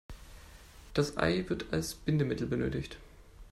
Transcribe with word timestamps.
Das 0.95 1.15
Ei 1.17 1.47
wird 1.47 1.71
als 1.71 1.93
Bindemittel 1.93 2.47
benötigt. 2.47 2.97